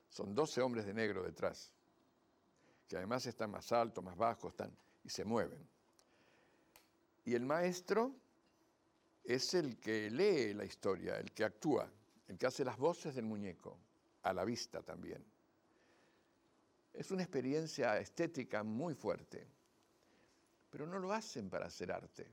[0.09, 1.73] son 12 hombres de negro detrás,
[2.87, 4.71] que además están más altos, más bajos, están,
[5.03, 5.67] y se mueven.
[7.25, 8.13] Y el maestro
[9.23, 11.89] es el que lee la historia, el que actúa,
[12.27, 13.79] el que hace las voces del muñeco,
[14.23, 15.23] a la vista también.
[16.93, 19.47] Es una experiencia estética muy fuerte
[20.75, 22.29] pero no lo hacen para hacer arte,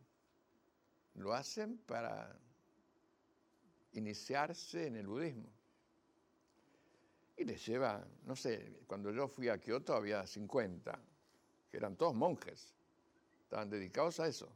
[1.15, 2.37] lo hacen para
[3.93, 5.49] iniciarse en el budismo.
[7.37, 10.99] Y les lleva, no sé, cuando yo fui a Kioto había 50,
[11.71, 12.75] que eran todos monjes,
[13.45, 14.53] estaban dedicados a eso.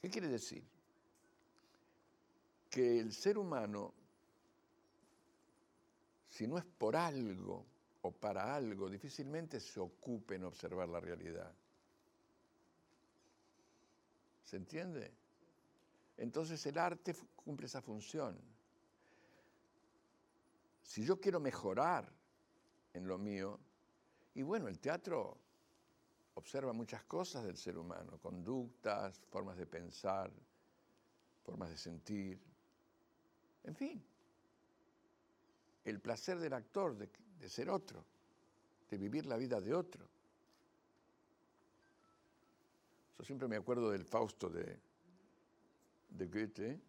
[0.00, 0.64] ¿Qué quiere decir?
[2.70, 3.94] Que el ser humano,
[6.28, 7.64] si no es por algo,
[8.02, 11.50] o para algo, difícilmente se ocupe en observar la realidad.
[14.42, 15.10] ¿Se entiende?
[16.18, 18.38] Entonces el arte cumple esa función.
[20.84, 22.12] Si yo quiero mejorar
[22.92, 23.58] en lo mío,
[24.34, 25.38] y bueno, el teatro
[26.34, 30.30] observa muchas cosas del ser humano, conductas, formas de pensar,
[31.42, 32.38] formas de sentir,
[33.64, 34.04] en fin.
[35.84, 38.04] El placer del actor de, ser otro,
[38.90, 40.06] de vivir la vida de otro.
[43.18, 44.78] Yo siempre me acuerdo del Fausto de,
[46.10, 46.80] de Goethe,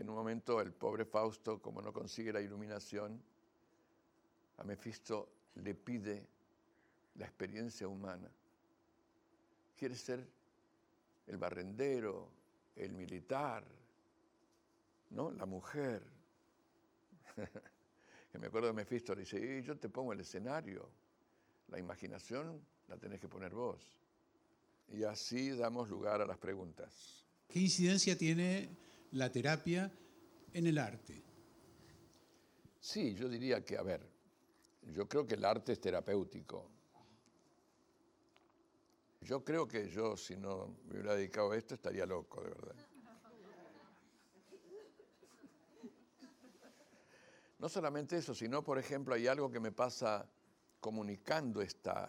[0.00, 3.20] en un momento el pobre Fausto, como no consigue la iluminación,
[4.58, 6.26] a Mefisto le pide
[7.16, 8.30] la experiencia humana.
[9.76, 10.26] Quiere ser
[11.26, 12.28] el barrendero,
[12.76, 13.64] el militar,
[15.10, 15.30] ¿no?
[15.32, 16.02] la mujer.
[18.32, 20.88] que me acuerdo de Mephisto, dice, yo te pongo el escenario,
[21.68, 23.80] la imaginación la tenés que poner vos.
[24.88, 27.24] Y así damos lugar a las preguntas.
[27.48, 28.68] ¿Qué incidencia tiene
[29.12, 29.90] la terapia
[30.52, 31.22] en el arte?
[32.80, 34.00] Sí, yo diría que, a ver,
[34.92, 36.70] yo creo que el arte es terapéutico.
[39.20, 42.74] Yo creo que yo, si no me hubiera dedicado a esto, estaría loco, de verdad.
[47.58, 50.30] No solamente eso, sino, por ejemplo, hay algo que me pasa
[50.80, 52.08] comunicando esta,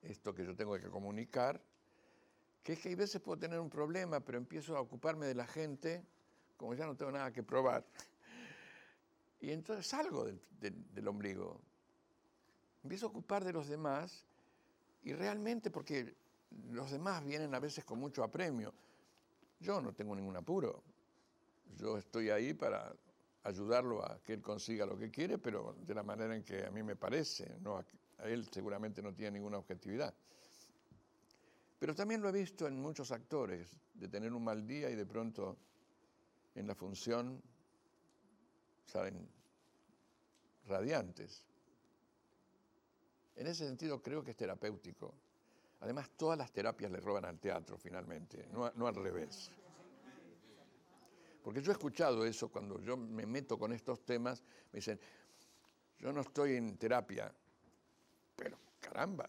[0.00, 1.60] esto que yo tengo que comunicar,
[2.62, 5.46] que es que hay veces puedo tener un problema, pero empiezo a ocuparme de la
[5.46, 6.04] gente,
[6.56, 7.84] como ya no tengo nada que probar.
[9.40, 11.60] Y entonces salgo del, del ombligo.
[12.84, 14.24] Empiezo a ocupar de los demás
[15.02, 16.14] y realmente porque
[16.70, 18.72] los demás vienen a veces con mucho apremio.
[19.60, 20.82] Yo no tengo ningún apuro.
[21.76, 22.94] Yo estoy ahí para
[23.44, 26.70] ayudarlo a que él consiga lo que quiere, pero de la manera en que a
[26.70, 27.84] mí me parece, no a,
[28.24, 30.14] él seguramente no tiene ninguna objetividad.
[31.82, 35.04] Pero también lo he visto en muchos actores, de tener un mal día y de
[35.04, 35.56] pronto
[36.54, 37.42] en la función
[38.86, 39.28] salen
[40.68, 41.44] radiantes.
[43.34, 45.12] En ese sentido creo que es terapéutico.
[45.80, 49.50] Además, todas las terapias le roban al teatro finalmente, no, no al revés.
[51.42, 55.00] Porque yo he escuchado eso cuando yo me meto con estos temas, me dicen,
[55.98, 57.34] yo no estoy en terapia,
[58.36, 59.28] pero caramba.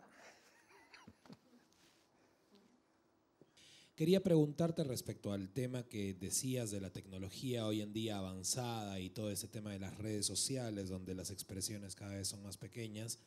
[3.96, 9.12] Quería preguntarte respecto al tema que decías de la tecnología hoy en día avanzada y
[9.12, 13.20] todo ese tema de las redes sociales, donde las expresiones cada vez son más pequeñas.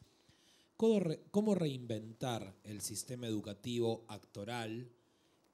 [0.76, 4.90] ¿Cómo, reinventar el sistema educativo actoral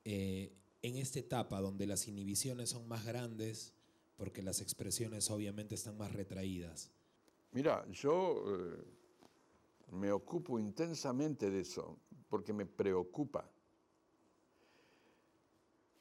[0.07, 0.51] eh,
[0.81, 3.75] en esta etapa donde las inhibiciones son más grandes
[4.17, 6.91] porque las expresiones obviamente están más retraídas?
[7.51, 8.83] Mira, yo eh,
[9.91, 11.99] me ocupo intensamente de eso
[12.31, 13.47] porque me preocupa.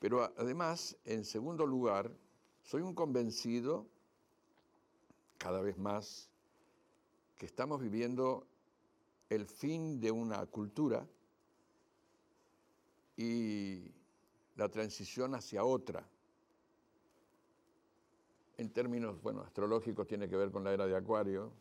[0.02, 2.12] Pero además, en segundo lugar,
[2.64, 3.86] soy un convencido
[5.38, 6.28] cada vez más
[7.38, 8.48] que estamos viviendo
[9.30, 11.08] el fin de una cultura
[13.16, 13.92] y
[14.56, 16.04] la transición hacia otra.
[18.58, 21.52] En términos, bueno, astrológicos tiene que ver con la era de Acuario.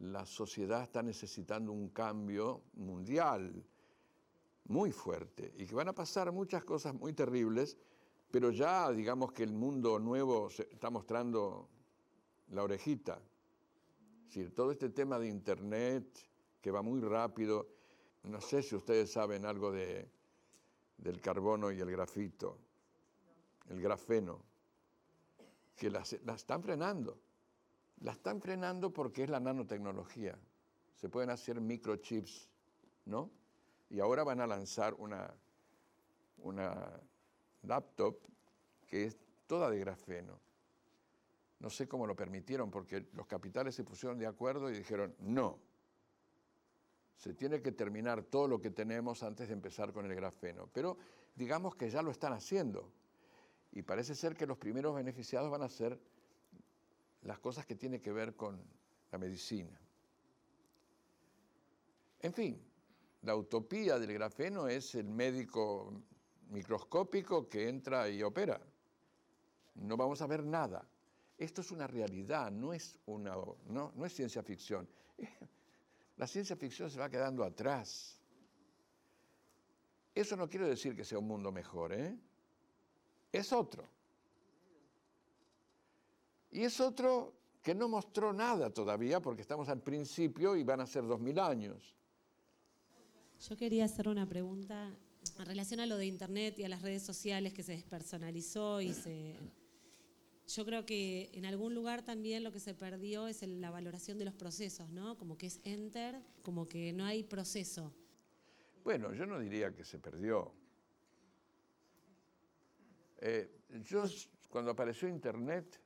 [0.00, 3.64] La sociedad está necesitando un cambio mundial
[4.68, 7.76] muy fuerte y que van a pasar muchas cosas muy terribles,
[8.30, 11.68] pero ya digamos que el mundo nuevo está mostrando
[12.48, 13.20] la orejita.
[14.34, 16.18] Es todo este tema de Internet
[16.60, 17.68] que va muy rápido,
[18.24, 20.10] no sé si ustedes saben algo de,
[20.98, 22.58] del carbono y el grafito,
[23.68, 24.42] el grafeno,
[25.76, 25.92] que
[26.34, 27.18] están frenando.
[28.00, 30.38] La están frenando porque es la nanotecnología.
[30.94, 32.48] Se pueden hacer microchips,
[33.06, 33.30] ¿no?
[33.88, 35.32] Y ahora van a lanzar una,
[36.38, 37.00] una
[37.62, 38.18] laptop
[38.86, 39.16] que es
[39.46, 40.40] toda de grafeno.
[41.58, 45.58] No sé cómo lo permitieron, porque los capitales se pusieron de acuerdo y dijeron, no,
[47.16, 50.68] se tiene que terminar todo lo que tenemos antes de empezar con el grafeno.
[50.72, 50.98] Pero
[51.34, 52.92] digamos que ya lo están haciendo.
[53.72, 55.98] Y parece ser que los primeros beneficiados van a ser
[57.22, 58.62] las cosas que tienen que ver con
[59.10, 59.80] la medicina.
[62.20, 62.62] En fin,
[63.26, 65.92] la utopía del grafeno es el médico
[66.50, 68.60] microscópico que entra y opera.
[69.74, 70.88] No vamos a ver nada.
[71.36, 73.34] Esto es una realidad, no es, una,
[73.66, 74.88] no, no es ciencia ficción.
[76.16, 78.16] La ciencia ficción se va quedando atrás.
[80.14, 82.16] Eso no quiere decir que sea un mundo mejor, ¿eh?
[83.32, 83.88] Es otro.
[86.52, 90.86] Y es otro que no mostró nada todavía porque estamos al principio y van a
[90.86, 91.95] ser dos mil años.
[93.40, 94.96] Yo quería hacer una pregunta
[95.38, 98.92] en relación a lo de Internet y a las redes sociales que se despersonalizó y
[98.92, 99.36] se...
[100.48, 104.24] Yo creo que en algún lugar también lo que se perdió es la valoración de
[104.24, 105.18] los procesos, ¿no?
[105.18, 107.92] Como que es enter, como que no hay proceso.
[108.84, 110.52] Bueno, yo no diría que se perdió.
[113.18, 113.50] Eh,
[113.84, 114.04] yo
[114.48, 115.80] cuando apareció Internet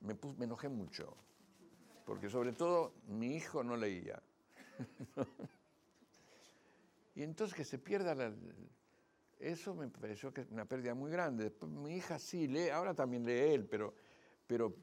[0.00, 1.14] me, me enojé mucho,
[2.06, 4.22] porque sobre todo mi hijo no leía.
[7.20, 8.32] Y entonces que se pierda la,
[9.38, 11.52] eso me pareció que una pérdida muy grande.
[11.66, 13.92] mi hija sí lee, ahora también lee él, pero,
[14.46, 14.74] pero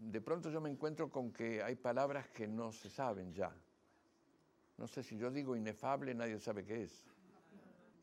[0.00, 3.52] de pronto yo me encuentro con que hay palabras que no se saben ya.
[4.78, 7.08] No sé si yo digo inefable, nadie sabe qué es.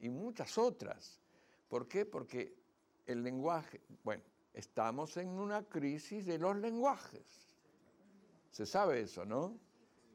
[0.02, 1.22] Y muchas otras.
[1.70, 2.06] ¿Por qué?
[2.06, 2.58] Porque
[3.06, 4.22] el lenguaje, bueno,
[4.54, 7.56] estamos en una crisis de los lenguajes.
[8.52, 9.58] Se sabe eso, ¿no?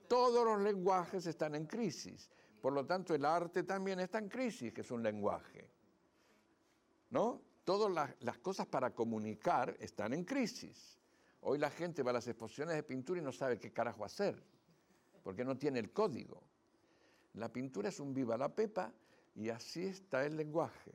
[0.09, 2.29] Todos los lenguajes están en crisis.
[2.63, 5.69] Por lo tanto, el arte también está en crisis, que es un lenguaje.
[7.11, 7.43] ¿No?
[7.65, 10.97] Todas las, cosas para comunicar están en crisis.
[11.41, 14.41] Hoy la gente va a las exposiciones de pintura y no sabe qué carajo hacer,
[15.25, 16.41] porque no tiene el código.
[17.35, 18.93] La pintura es un viva la pepa
[19.35, 20.93] y así está el lenguaje.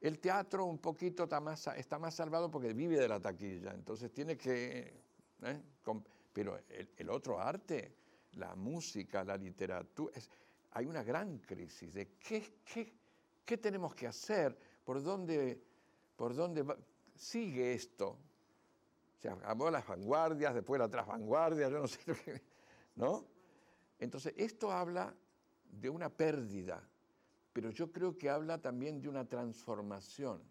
[0.00, 4.94] El teatro un poquito está más, salvado porque vive de la taquilla, entonces tiene que...
[5.42, 5.62] ¿eh?
[6.32, 7.97] Pero el otro arte,
[8.32, 10.12] la música, la literatura.
[10.72, 12.92] hay una gran crisis de qué, qué,
[13.44, 15.62] qué, tenemos que hacer, por dónde,
[16.16, 16.64] por dónde
[17.14, 18.18] sigue esto.
[19.18, 22.42] O sea, habló las vanguardias, después las vanguardias, yo no sé,
[22.94, 23.26] ¿no?
[23.98, 25.14] Entonces, esto habla
[25.64, 26.82] de una pérdida,
[27.52, 30.42] pero yo creo que habla también de una transformación.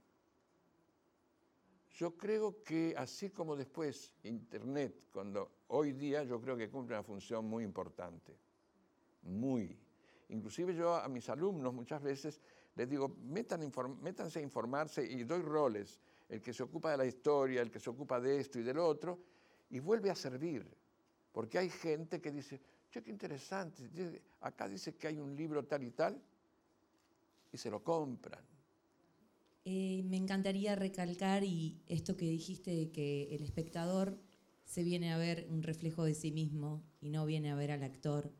[1.97, 7.01] Yo creo que así como después Internet, cuando hoy día yo creo que cumple una
[7.01, 8.37] función muy importante,
[9.23, 9.75] muy.
[10.29, 12.39] Inclusive yo a mis alumnos muchas veces
[12.75, 17.63] les digo, métanse a informarse y doy roles, el que se ocupa de la historia,
[17.63, 19.17] el que se ocupa de esto y del otro,
[19.71, 20.71] y vuelve a servir.
[21.31, 25.81] Porque hay gente que dice, che, qué interesante, acá dice que hay un libro tal
[25.81, 26.21] y tal,
[27.51, 28.56] y se lo compran
[29.69, 34.17] eh, me encantaría recalcar y esto que dijiste de que el espectador
[34.63, 37.83] se viene a ver un reflejo de sí mismo y no viene a ver al
[37.83, 38.31] actor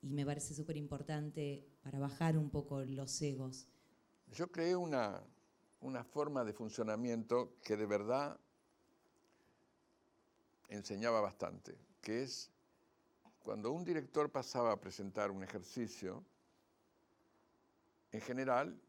[0.00, 3.68] y me parece súper importante para bajar un poco los egos.
[4.32, 5.22] Yo creé una,
[5.82, 8.40] una forma de funcionamiento que de verdad
[10.66, 12.50] enseñaba bastante, que es
[13.44, 16.24] cuando un director pasaba a presentar un ejercicio,
[18.10, 18.82] en general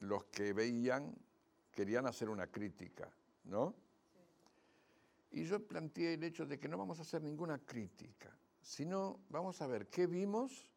[0.00, 1.14] los que veían
[1.72, 3.10] querían hacer una crítica,
[3.44, 3.74] ¿no?
[5.30, 9.60] Y yo planteé el hecho de que no vamos a hacer ninguna crítica, sino vamos
[9.60, 10.70] a ver qué vimos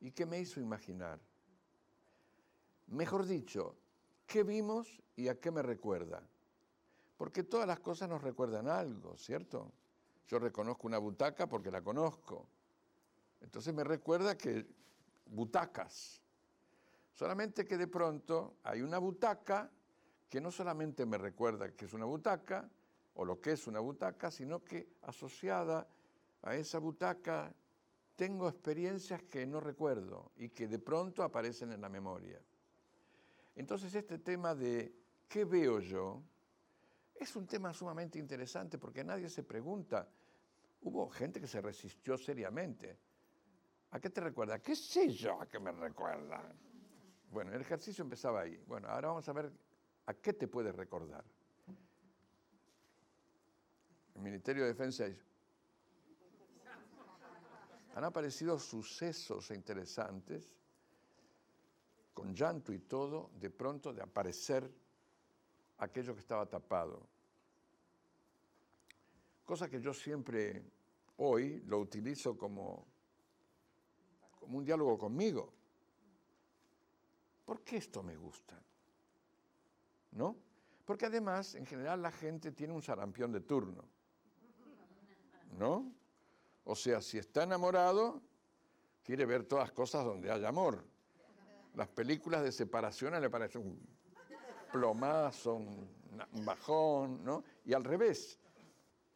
[0.00, 1.18] y qué me hizo imaginar.
[2.88, 3.76] Mejor dicho,
[4.26, 6.22] qué vimos y a qué me recuerda.
[7.16, 9.72] Porque todas las cosas nos recuerdan algo, ¿cierto?
[10.26, 12.48] Yo reconozco una butaca porque la conozco.
[13.40, 14.66] Entonces me recuerda que
[15.26, 16.21] butacas.
[17.12, 19.70] Solamente que de pronto hay una butaca
[20.28, 22.68] que no solamente me recuerda que es una butaca
[23.14, 25.86] o lo que es una butaca, sino que asociada
[26.42, 27.54] a esa butaca
[28.16, 32.40] tengo experiencias que no recuerdo y que de pronto aparecen en la memoria.
[33.56, 34.94] Entonces este tema de
[35.28, 36.22] ¿qué veo yo?
[37.14, 40.08] Es un tema sumamente interesante porque nadie se pregunta.
[40.80, 42.98] Hubo gente que se resistió seriamente.
[43.90, 44.60] ¿A qué te recuerda?
[44.60, 46.42] ¿Qué sé yo a qué me recuerda?
[47.32, 48.62] Bueno, el ejercicio empezaba ahí.
[48.66, 49.50] Bueno, ahora vamos a ver
[50.04, 51.24] a qué te puede recordar.
[54.14, 55.06] El Ministerio de Defensa
[57.94, 60.52] han aparecido sucesos interesantes,
[62.12, 64.70] con llanto y todo, de pronto de aparecer
[65.78, 67.08] aquello que estaba tapado.
[69.42, 70.62] Cosa que yo siempre
[71.16, 72.86] hoy lo utilizo como,
[74.38, 75.61] como un diálogo conmigo.
[77.44, 78.60] ¿Por qué esto me gusta?
[80.12, 80.36] ¿No?
[80.84, 83.84] Porque además, en general, la gente tiene un sarampión de turno.
[85.58, 85.92] ¿No?
[86.64, 88.22] O sea, si está enamorado,
[89.02, 90.84] quiere ver todas cosas donde haya amor.
[91.74, 93.80] Las películas de separación le parecen un
[94.70, 97.44] plomazo, un bajón, ¿no?
[97.64, 98.38] Y al revés,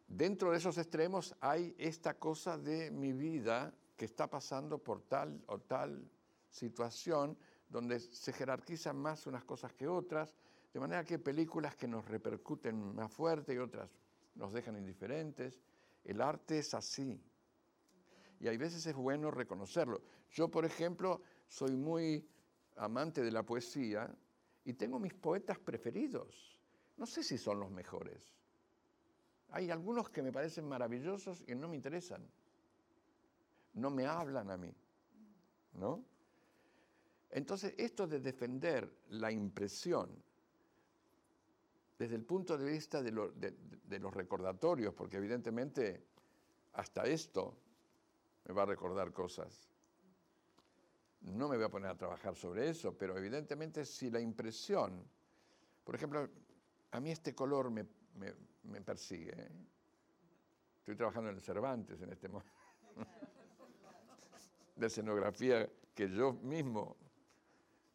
[0.07, 5.43] dentro de esos extremos hay esta cosa de mi vida que está pasando por tal
[5.47, 6.09] o tal
[6.49, 7.37] situación
[7.69, 10.35] donde se jerarquizan más unas cosas que otras,
[10.73, 13.89] de manera que películas que nos repercuten más fuerte y otras
[14.35, 15.61] nos dejan indiferentes.
[16.03, 17.21] El arte es así.
[18.39, 20.01] Y hay veces es bueno reconocerlo.
[20.31, 22.27] Yo, por ejemplo, soy muy
[22.75, 24.15] amante de la poesía
[24.63, 26.59] y tengo mis poetas preferidos.
[26.97, 28.21] No sé si son los mejores.
[29.49, 32.27] Hay algunos que me parecen maravillosos y no me interesan.
[33.73, 34.73] No me hablan a mí.
[35.73, 36.03] ¿No?
[37.29, 40.09] Entonces, esto de defender la impresión
[41.97, 46.03] desde el punto de vista de, los recordatorios, porque evidentemente
[46.73, 47.57] hasta esto
[48.45, 49.67] me va a recordar cosas.
[51.21, 55.03] No me voy a poner a trabajar sobre eso, pero evidentemente si la impresión,
[55.83, 56.29] por ejemplo,
[56.91, 57.85] a mí este color me,
[58.85, 59.33] persigue.
[59.35, 59.51] ¿eh?
[60.79, 62.51] Estoy trabajando en el Cervantes en este momento.
[64.75, 66.95] de escenografía que yo mismo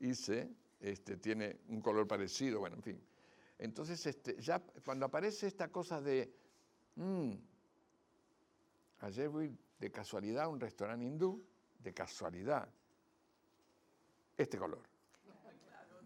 [0.03, 0.51] hice,
[0.81, 3.03] este, tiene un color parecido, bueno, en fin.
[3.59, 6.35] Entonces, este, ya cuando aparece esta cosa de,
[6.97, 7.33] mm,
[9.01, 11.45] ayer voy de casualidad a un restaurante hindú,
[11.79, 12.69] de casualidad,
[14.37, 14.83] este color.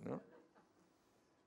[0.04, 0.20] ¿no?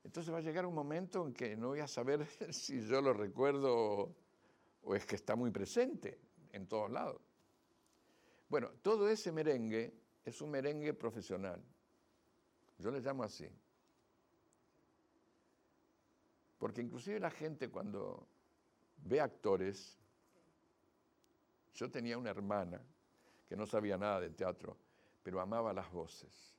[0.04, 3.12] Entonces va a llegar un momento en que no voy a saber si yo lo
[3.12, 4.14] recuerdo
[4.82, 6.18] o es que está muy presente
[6.52, 7.20] en todos lados.
[8.48, 9.94] Bueno, todo ese merengue
[10.24, 11.62] es un merengue profesional.
[12.80, 13.48] Yo le llamo así.
[16.58, 18.26] Porque inclusive la gente cuando
[19.04, 19.98] ve actores,
[21.74, 22.80] yo tenía una hermana
[23.48, 24.76] que no sabía nada de teatro,
[25.22, 26.56] pero amaba las voces.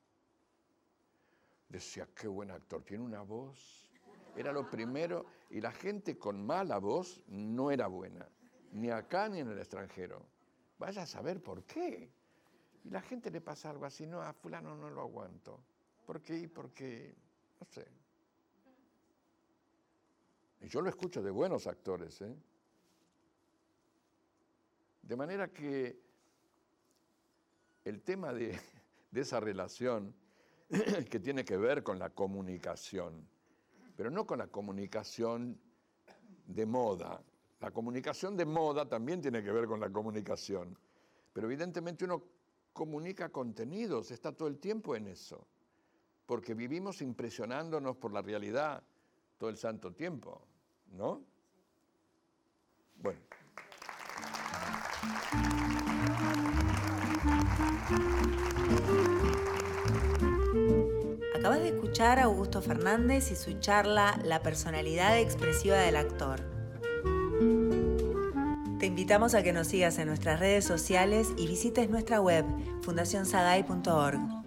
[1.69, 3.89] Decía, qué buen actor, tiene una voz.
[4.35, 8.27] Era lo primero, y la gente con mala voz no era buena,
[8.71, 10.25] ni acá ni en el extranjero.
[10.77, 12.11] Vaya a saber por qué.
[12.83, 15.59] Y la gente le pasa algo así, no, a fulano no lo aguanto.
[16.05, 16.49] ¿Por qué?
[16.49, 17.15] Porque,
[17.59, 17.85] no sé.
[20.61, 22.35] Y yo lo escucho de buenos actores, ¿eh?
[25.01, 25.99] De manera que
[27.83, 28.59] el tema de,
[29.11, 30.13] de esa relación
[31.09, 33.27] que tiene que ver con la comunicación,
[33.97, 35.59] pero no con la comunicación
[36.45, 37.21] de moda.
[37.59, 40.77] La comunicación de moda también tiene que ver con la comunicación,
[41.33, 42.23] pero evidentemente uno
[42.73, 45.45] comunica contenidos, está todo el tiempo en eso
[46.31, 48.81] porque vivimos impresionándonos por la realidad
[49.37, 50.41] todo el santo tiempo,
[50.93, 51.21] ¿no?
[52.95, 53.19] Bueno.
[61.35, 66.39] Acabas de escuchar a Augusto Fernández y su charla La personalidad expresiva del actor.
[68.79, 72.45] Te invitamos a que nos sigas en nuestras redes sociales y visites nuestra web
[72.83, 74.40] fundacionsagay.org.